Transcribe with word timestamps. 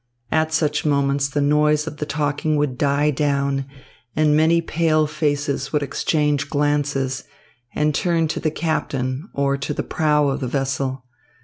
At 0.31 0.51
such 0.51 0.83
moments 0.83 1.29
the 1.29 1.41
noise 1.41 1.85
of 1.85 1.97
the 1.97 2.07
talking 2.07 2.55
would 2.55 2.75
die 2.75 3.11
down, 3.11 3.67
and 4.15 4.35
many 4.35 4.59
pale 4.59 5.05
faces 5.05 5.71
would 5.71 5.83
exchange 5.83 6.49
glances 6.49 7.25
and 7.75 7.93
turn 7.93 8.27
to 8.29 8.39
the 8.39 8.49
captain 8.49 9.29
or 9.35 9.57
to 9.57 9.75
the 9.75 9.83
prow 9.83 10.29
of 10.29 10.39
the 10.39 10.47
vessel. 10.47 11.05